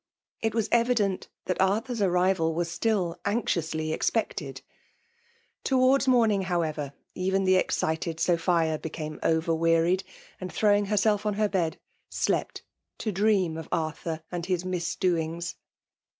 [0.41, 4.63] It was evident that Arthnr^s arrival was still anxiously expected.
[5.63, 10.03] Towards morn ing, however, even the excited Sophia became over wearied,
[10.39, 11.77] and throwing herself on her bed,
[12.09, 12.63] slept
[12.97, 15.55] to dream of Arthur and his misdoings.